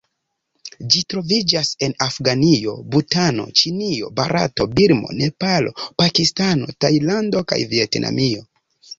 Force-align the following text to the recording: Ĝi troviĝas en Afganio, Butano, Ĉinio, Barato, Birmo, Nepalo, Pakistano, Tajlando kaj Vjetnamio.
Ĝi 0.93 1.01
troviĝas 1.13 1.67
en 1.87 1.91
Afganio, 2.05 2.71
Butano, 2.95 3.45
Ĉinio, 3.61 4.09
Barato, 4.19 4.67
Birmo, 4.79 5.11
Nepalo, 5.19 5.75
Pakistano, 6.03 6.71
Tajlando 6.87 7.43
kaj 7.53 7.61
Vjetnamio. 7.75 8.43